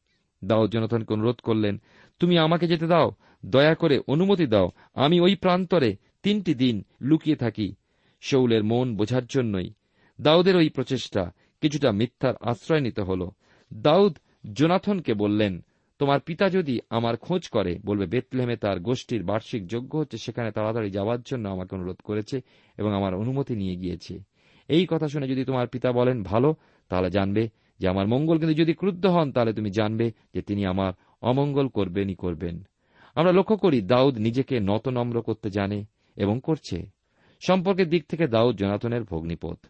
[0.45, 1.81] দাউদ জনথনকে অনুরোধ করলেন,
[2.19, 3.11] তুমি আমাকে যেতে দাও,
[3.47, 7.75] দয়া করে অনুমতি দাও, আমি ওই প্রান্তরে তিনটি দিন লুকিয়ে থাকি
[8.21, 9.71] শৌলের মন বোঝার জন্যই।
[10.21, 13.31] দাউদের ওই প্রচেষ্টা কিছুটা মিথ্যার আশ্রয় নিতে হল।
[13.75, 14.19] দাউদ
[14.53, 15.65] জোনাথনকে বললেন,
[15.99, 20.91] তোমার পিতা যদি আমার খোঁজ করে, বলবে বেতলেমে তার গোষ্ঠীর বার্ষিক যোগ্য হচ্ছে, সেখানে তাড়াতাড়ি
[20.91, 22.41] যাওয়ার জন্য আমাকে অনুরোধ করেছে
[22.79, 24.21] এবং আমার অনুমতি নিয়ে গিয়েছে।
[24.69, 26.55] এই কথা শুনে যদি তোমার পিতা বলেন, ভালো,
[26.89, 30.93] তাহলে জানবে যে আমার মঙ্গল। কিন্তু যদি ক্রুদ্ধ হন, তাহলে তুমি জানবে যে তিনি আমার
[31.23, 32.67] অমঙ্গল করবেনই করবেন।
[33.15, 35.85] আমরা লক্ষ্য করি, দাউদ নিজেকে নতনম্র করতে জানে।
[36.17, 36.91] এবং করছে।
[37.47, 39.67] সম্পর্কের দিক থেকে দাউদ জনাতনের ভগ্নিপথ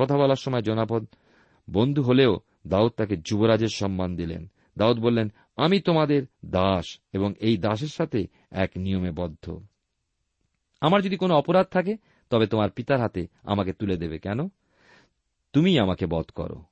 [0.00, 1.06] কথা বলার সময় জনাপদ
[1.70, 7.88] বন্ধু হলেও দাউদ তাকে যুবরাজের সম্মান দিলেন। দাউদ বললেন, আমি তোমাদের দাস এবং এই দাসের
[7.88, 9.62] সাথে এক নিয়মে বদ্ধ।
[10.80, 11.96] আমার যদি কোনো অপরাধ থাকে,
[12.30, 14.48] তবে তোমার পিতার হাতে আমাকে তুলে দেবে কেন?
[15.52, 16.62] তুমি আমাকে বধ করো।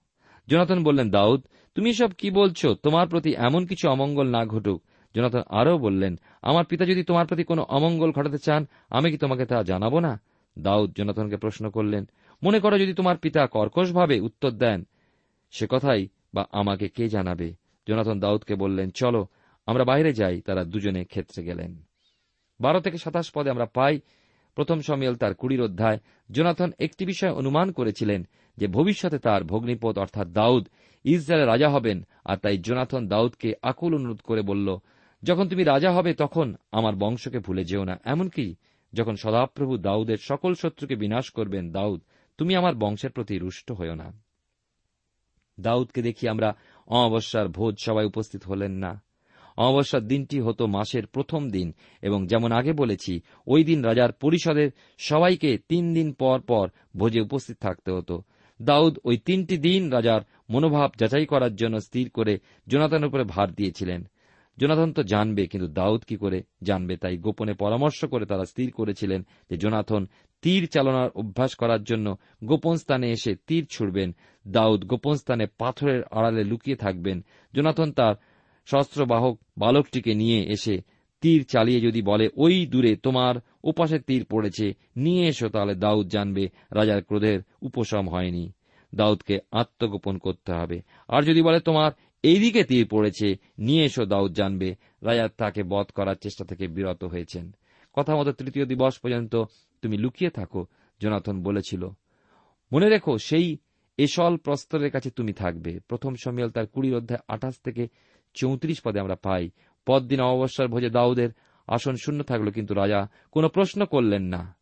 [0.48, 1.44] জনাতন বললেন, দাউদ,
[1.74, 2.74] তুমি সব কি বলছো?
[2.74, 4.82] তোমার প্রতি এমন কিছু অমঙ্গল না ঘটুক।
[5.14, 9.44] জনাতন আরও বললেন, আমার পিতা যদি তোমার প্রতি কোনো অমঙ্গল ঘটাতে চান, আমি কি তোমাকে
[9.46, 10.20] তা জানাব না?
[10.58, 12.08] দাউদ জনাতনকে প্রশ্ন করলেন,
[12.42, 14.84] মনে করো যদি তোমার পিতা কর্কশভাবে উত্তর দেন,
[15.50, 17.54] সে কথাই বা আমাকে কে জানাবে?
[17.88, 19.26] জনাথন দাউদকে বললেন, চলো,
[19.66, 21.82] আমরা বাইরে যাই, তারা দুজনে ক্ষেত্রে গেলেন।
[22.60, 24.00] বারো থেকে সাতাশ পদে আমরা পাই,
[24.54, 25.98] প্রথম সমিয়াল তার কুড়ির অধ্যায়
[26.30, 28.26] জোনাথন একটি বিষয় অনুমান করেছিলেন
[28.58, 30.68] যে ভবিষ্যতে তার ভগ্নিপদ অর্থাৎ দাউদ
[31.04, 34.78] ইসরায়েলের রাজা হবেন, আর তাই জোনাথন দাউদকে আকুল অনুরোধ করে বলল
[35.22, 38.54] যখন তুমি রাজা হবে, তখন আমার বংশকে ভুলে যেও না। এমনকি
[38.92, 42.00] যখন সদাপ্রভু দাউদের সকল শত্রুকে বিনাশ করবেন, দাউদ,
[42.38, 44.12] তুমি আমার বংশের প্রতি রুষ্ট হও না।
[45.60, 46.56] দাউদকে দেখি আমরা
[46.86, 49.02] অমাবস্যার ভোজ সবাই উপস্থিত হলেন না।
[49.56, 55.58] অমাবস্যার দিনটি হতো মাসের প্রথম দিন, এবং যেমন আগে বলেছি, ওই দিন রাজার পরিষদের সবাইকে
[55.68, 58.22] তিন দিন পর পর ভোজে উপস্থিত থাকতে হতো।
[58.62, 64.08] দাউদ ওই তিনটি দিন রাজার মনোভাব যাচাই করার জন্য স্থির করে জোনাথনের উপরে ভার দিয়েছিলেন।
[64.58, 66.96] জোনাথন তো জানবে, কিন্তু দাউদ কি করে জানবে?
[66.96, 70.06] তাই গোপনে পরামর্শ করে তারা স্থির করেছিলেন যে জোনাথন
[70.42, 74.14] তীর চালনার অভ্যাস করার জন্য গোপন স্থানে এসে তীর ছুড়বেন।
[74.48, 78.14] দাউদ গোপন স্থানে পাথরের আড়ালে লুকিয়ে থাকবেন। জোনাথন তার
[78.66, 80.76] শস্ত্রবাহক বালকটিকে নিয়ে এসে
[81.20, 83.34] তীর চালিয়ে যদি বলে, ওই দূরে তোমার
[83.64, 88.52] ওপাশে তীর পড়েছে, নিয়ে এসো তাহলে দাউদ জানবে রাজার ক্রোধের উপশম হয়নি।
[88.94, 91.90] দাউদকে আত্মগোপন করতে হবে। আর যদি বলে, তোমার
[92.22, 97.52] এইদিকে তীর পড়েছে, নিয়ে এসো দাউদ জানবে। রাজা তাকে বধ করার চেষ্টা থেকে বিরত হয়েছেন।
[97.92, 99.34] কথা মতো তৃতীয় দিবস পর্যন্ত
[99.82, 100.66] তুমি লুকিয়ে থাকো,
[101.00, 101.88] জনাথন বলেছিল।
[102.72, 103.58] মনে রেখো, সেই
[103.98, 107.88] এসল প্রস্তরের কাছে তুমি থাকবে। প্রথম সমিয়াল তার কুড়ির অধ্যায় আঠাশ থেকে
[108.34, 109.50] চৌত্রিশ পদে আমরা পাই।
[109.86, 111.30] পরদিন অমাবস্যার ভোজে দাউদের
[111.66, 114.56] আসন শূন্য থাকল, কিন্তু রাজা কোনো প্রশ্ন করলেন না।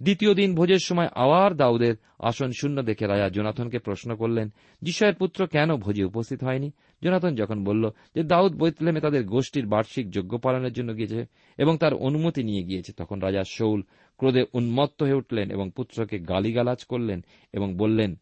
[0.00, 5.46] দ্বিতীয় দিন ভোজের সময় আবার দাউদের আসন শূন্য দেখে রাজা জোনাথনকে প্রশ্ন করলেন, যিশয়ের পুত্র
[5.46, 6.70] কেন ভোজে উপস্থিত হয়নি?
[7.02, 11.26] জোনাথন যখন বলল যে, দাউদ বৈতলেমে তাদের গোষ্ঠীর বার্ষিক যজ্ঞ পালনের জন্য গিয়েছে
[11.58, 13.82] এবং তার অনুমতি নিয়ে গিয়েছে। তখন রাজা শৌল
[14.16, 18.16] ক্রোধে উন্মত্ত হয়ে উঠলেন এবং পুত্রকে গালিগালাজ করলেন এবং বললেন,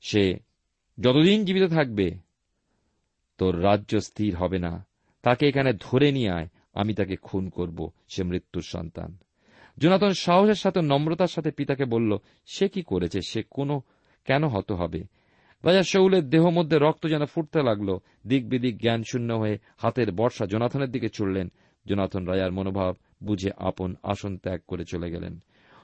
[0.00, 0.38] সে
[1.00, 2.10] যতদিন জীবিত থাকবে,
[3.38, 4.86] তোর রাজ্য স্থির হবে না।
[5.22, 9.16] তাকে এখানে ধরে নিয়ে আয়, আমি তাকে খুন করব, সে মৃত্যুর সন্তান।
[9.78, 13.20] জোনাতন সাহসের সাথে, নম্রতার সাথে পিতাকে বলল, সে কি করেছে?
[13.28, 13.82] সে কোনো,
[14.24, 15.04] কেন হত হবে?
[15.64, 20.46] রাজা শৌলের দেহ মধ্যে রক্ত যেন ফুটতে লাগল, দিক বিদিক জ্ঞান শূন্য হয়ে হাতের বর্ষা
[20.46, 21.46] জোনাথনের দিকে ছুড়লেন
[21.86, 25.38] জোনাথন রাজার মনোভাব বুঝে আপন আসন ত্যাগ করে চলে গেলেন।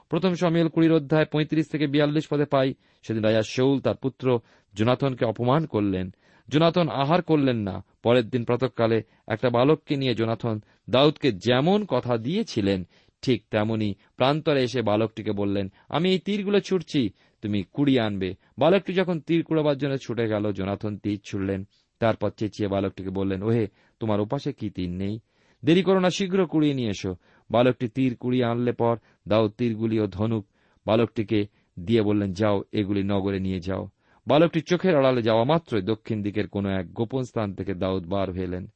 [0.09, 4.39] প্রথম সমিয়াল কুড়ির অধ্যায় পঁয়ত্রিশ থেকে বিয়াল্লিশ পদে পাই। সেদিন রাজা শৌল তার পুত্র
[4.73, 6.13] জোনাথনকে অপমান করলেন।
[6.49, 12.83] জোনাথন আহার করলেন না। পরের দিন প্রাতকালে একটা বালককে নিয়ে জোনাথন দাউদকে যেমন কথা দিয়েছিলেন,
[13.21, 17.09] ঠিক তেমনি প্রান্তরে এসে বালকটিকে বললেন, আমি এই তীরগুলো ছুটছি
[17.45, 21.67] তুমি কুড়িয়ে আনবে। বালকটি যখন তীর কুড়াবার জন্য ছুটে গেল, জোনাথন তীর ছুড়লেন।
[21.99, 23.67] তারপর চেঁচিয়ে বালকটিকে বললেন, ওহে,
[23.99, 25.19] তোমার ওপাশে কি তীর নেই?
[25.63, 27.15] দেরি করো না, শীঘ্র কুড়িয়ে নিয়ে এসো।
[27.51, 30.47] বালকটি তীর কুড়িয়ে আনলে পর দাও তীরগুলি ও ধনুক।
[30.85, 31.47] বালকটিকে
[31.79, 33.89] দিয়ে বললেন, যাও, এগুলি নগরে নিয়ে যাও।
[34.27, 38.67] বালকটি চোখের আড়ালে যাওয়া মাত্রই দক্ষিণ দিকের কোন এক গোপন স্থান থেকে দাউদ বার হইলেন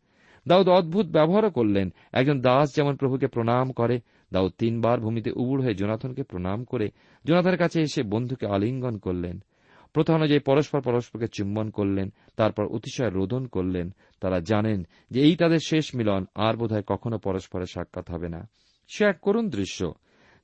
[0.48, 4.00] দাউদ অদ্ভুত ব্যবহারও করলেন। একজন দাস যেমন প্রভুকে প্রণাম করে
[4.32, 6.90] দাউদ তিনবার ভূমিতে উবুড় হয়ে জোনাথনকে প্রণাম করে
[7.26, 9.44] জোনাথনের কাছে এসে বন্ধুকে আলিঙ্গন করলেন।
[9.94, 15.60] প্রথা অনুযায়ী পরস্পর পরস্পরকে চুম্বন করলেন, তারপর অতিশয় রোদন করলেন। তারা জানেন যে এই তাদের
[15.66, 18.50] শেষ মিলন, আর বোধহয় কখনো পরস্পরের সাক্ষাৎ হবে না।
[18.88, 19.94] সে এক করুণ দৃশ্য।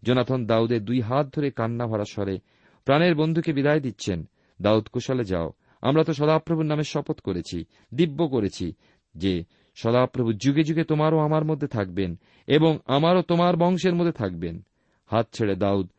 [0.03, 2.39] জোনাথন দাউদের দুই হাত ধরে কান্না ভরা স্বরে,
[2.85, 4.29] প্রাণের বন্ধুকে বিদায় দিচ্ছেন।
[4.61, 8.73] দাউদ, কুশলে যাও। আমরা তো সদাপ্রভুর নামে শপথ করেছি, দিব্য করেছি
[9.15, 9.43] যে
[9.75, 14.65] সদাপ্রভু, যুগে যুগে তোমারও আমার মধ্যে থাকবেন এবং আমারও তোমার বংশের মধ্যে থাকবেন।
[15.05, 15.89] হাত ছেড়ে দাউদ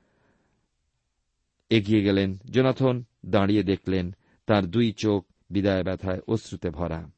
[1.71, 4.15] এগিয়ে গেলেন। জোনাথন দাঁড়িয়ে দেখলেন
[4.47, 7.11] তার দুই চোখ বিদায় ব্যথায় অশ্রুতে ভরা।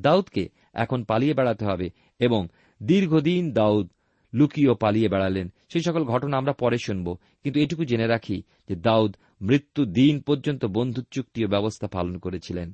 [0.00, 2.48] দাউদকে এখন পালিয়ে বেড়াতে হবে এবং
[2.82, 3.88] দীর্ঘদিন দাউদ
[4.34, 9.16] লুকিয়ে পালিয়ে বেড়ালেন। সেই সকল ঘটনা আমরা পরে শুনব, কিন্তু এটুকু জেনে রাখি যে দাউদ
[9.42, 12.72] মৃত্যু দিন পর্যন্ত বন্ধুত্ব চুক্তি ও ব্যবস্থা পালন করেছিলেন।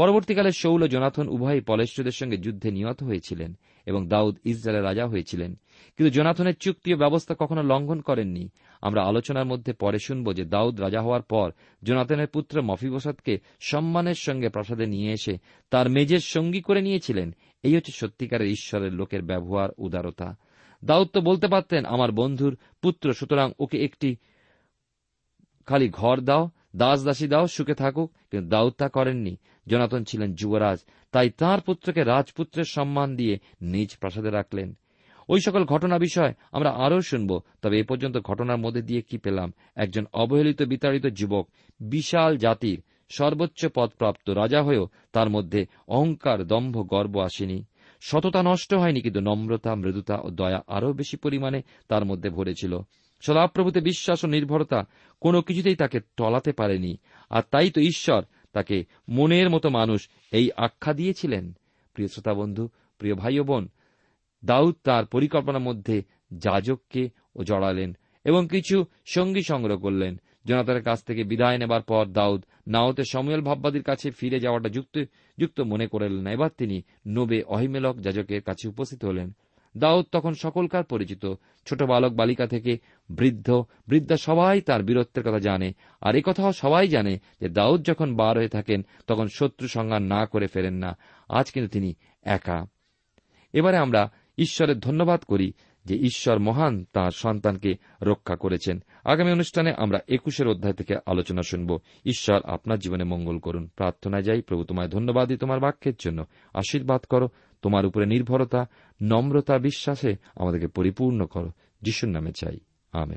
[0.00, 5.54] পরবর্তীকালে শৌল জোনাথন উভয়ই পলেষ্টদের সঙ্গে যুদ্ধে নিহত হয়েছিলেন এবং দাউদ ইসরায়েলের রাজা হয়েছিলেন।
[5.96, 8.48] কিন্তু জোনাথনের চুক্তি ও ব্যবস্থা কখনো লঙ্ঘন করেননি।
[8.82, 14.48] আমরা আলোচনার মধ্যে পরে শুনব যে দাউদ রাজা হওয়ার পর জোনাথনের পুত্র মফিবসাদকে সম্মানের সঙ্গে
[14.48, 15.38] প্রাসাদে নিয়ে এসে
[15.70, 20.36] তার মেজের সঙ্গী করে নিয়েছিলেন। এই হচ্ছে সত্যিকারের ঈশ্বরের লোকের ব্যবহার উদারতা।
[20.84, 24.16] দাউদ তো বলতে পারতেন, আমার বন্ধুর পুত্র, সুতরাং ওকে একটি
[25.66, 30.78] খালি ঘর দাও দাস দাসী দাও সুখে থাকুক, কিন্তু দাউদ তা করেননি। জনাতন ছিলেন যুবরাজ,
[31.12, 34.74] তাই তাঁর পুত্রকে রাজপুত্রের সম্মান দিয়ে নিজ প্রাসাদে রাখলেন।
[35.28, 39.52] ওই সকল ঘটনা বিষয় আমরা আরও শুনব, তবে এ পর্যন্ত ঘটনার মধ্যে দিয়ে কি পেলাম?
[39.76, 41.48] একজন অবহেলিত, বিতাড়িত যুবক,
[41.80, 47.64] বিশাল জাতির, সর্বোচ্চ পদপ্রাপ্ত রাজা হয়েও তার মধ্যে অহংকার, দম্ভ, গর্ব আসেনি।
[48.00, 52.78] সততা নষ্ট হয়নি, কিন্তু নম্রতা, মৃদুতা ও দয়া আরও বেশি পরিমাণে তার মধ্যে ভরেছিল।
[53.20, 54.84] সদাপ্রভুতে বিশ্বাস ও নির্ভরতা
[55.20, 56.96] কোনো কিছুতেই তাকে টলাতে পারেনি।
[57.30, 61.52] আর তাই তো ঈশ্বর তাকে মনের মতো মানুষ এই আখ্যা দিয়েছিলেন।
[61.94, 63.68] প্রিয় শ্রোতা বন্ধু, প্রিয় ভাই ও বোন,
[64.44, 66.02] দাউদ তার পরিকল্পনার মধ্যে
[66.32, 72.44] যাজককে ও জড়ালেন এবং কিছু সঙ্গী সংগ্রহ করলেন। জনাতারের কাছ থেকে বিদায় নেবার পর দাউদ
[72.66, 75.04] নাওতে সময়েল ভাববাদীর কাছে ফিরে যাওয়াটা যুক্ত
[75.38, 79.30] যুক্ত মনে করলেন এবার তিনি নোবে অহিমেলক যাজকের কাছে উপস্থিত হলেন।
[79.76, 81.26] দাউদ তখন সকলকার পরিচিত।
[81.66, 82.78] ছোট বালক বালিকা থেকে
[83.10, 88.16] বৃদ্ধ, বৃদ্ধা সবাই তার বীরত্বের কথা জানে। আর এ কথাও সবাই জানে যে দাউদ যখন
[88.16, 90.96] বার হয়ে থাকেন, তখন শত্রু সংজ্ঞান না করে ফেরেন না।
[91.28, 92.66] আজ কিন্তু তিনি একা।
[93.52, 95.52] এবারে আমরা ঈশ্বরের ধন্যবাদ করি
[95.84, 101.78] যে ঈশ্বর মহান তাঁর সন্তানকে রক্ষা করেছেন। আগামী অনুষ্ঠানে আমরা একুশের অধ্যায় থেকে আলোচনা শুনব।
[102.06, 107.28] ঈশ্বর আপনার জীবনে মঙ্গল করুন। প্রার্থনায় যাই, প্রভু তোমায় ধন্যবাদই তোমার বাক্যের জন্য। আশীর্বাদ করো
[107.62, 108.66] তোমার উপরে নির্ভরতা
[109.02, 111.50] নম্রতা বিশ্বাসে আমাদেরকে পরিপূর্ণ করো।
[111.82, 112.58] যিশুর নামে চাই।
[112.92, 113.16] আমেন।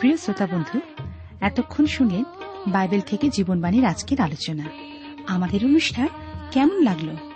[0.00, 0.80] প্রিয় শ্রোতা বন্ধু
[1.40, 2.24] এতক্ষণ শুনলেন
[2.66, 4.70] বাইবেল থেকে জীবনবাণীর আজকের আলোচনা।
[5.26, 6.08] আমাদের অনুষ্ঠান
[6.50, 7.35] কেমন লাগল?